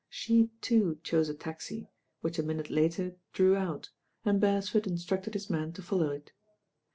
[0.09, 1.91] She, too, chose a taxi,
[2.21, 3.91] which a minute later drew out,
[4.25, 6.31] and Beresford instructed his man to follow it.